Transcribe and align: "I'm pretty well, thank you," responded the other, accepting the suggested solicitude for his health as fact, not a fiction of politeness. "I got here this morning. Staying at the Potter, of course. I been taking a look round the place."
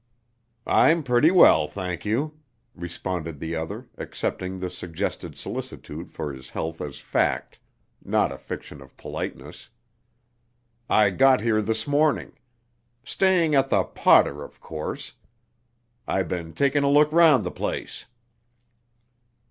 "I'm 0.65 1.03
pretty 1.03 1.29
well, 1.29 1.67
thank 1.67 2.05
you," 2.05 2.39
responded 2.73 3.39
the 3.39 3.53
other, 3.55 3.87
accepting 3.99 4.57
the 4.57 4.71
suggested 4.71 5.37
solicitude 5.37 6.11
for 6.11 6.33
his 6.33 6.49
health 6.49 6.81
as 6.81 6.97
fact, 6.97 7.59
not 8.03 8.31
a 8.31 8.39
fiction 8.39 8.81
of 8.81 8.97
politeness. 8.97 9.69
"I 10.89 11.11
got 11.11 11.41
here 11.41 11.61
this 11.61 11.85
morning. 11.85 12.31
Staying 13.03 13.53
at 13.53 13.69
the 13.69 13.83
Potter, 13.83 14.43
of 14.43 14.59
course. 14.59 15.13
I 16.07 16.23
been 16.23 16.53
taking 16.55 16.81
a 16.81 16.89
look 16.89 17.11
round 17.11 17.43
the 17.43 17.51
place." 17.51 18.05